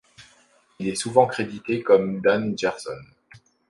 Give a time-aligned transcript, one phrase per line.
[0.79, 2.97] Il est souvent crédité comme Dan Gerson.